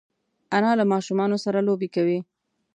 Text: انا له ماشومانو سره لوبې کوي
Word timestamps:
انا 0.57 0.71
له 0.79 0.85
ماشومانو 0.93 1.37
سره 1.45 1.59
لوبې 1.67 1.87
کوي 1.95 2.19